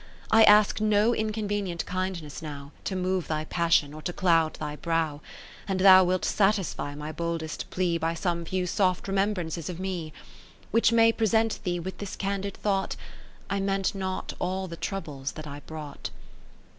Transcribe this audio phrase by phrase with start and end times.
[0.31, 5.21] I ask no inconvenient kindness now, To move thy passion, or to cloud thy brow;
[5.67, 10.25] And thou wilt satisfy my boldest plea By some few soft remembrances of me, ?o
[10.71, 12.95] Which may present thee with this candid thought,
[13.47, 16.09] I meant not all the troubles that I brought.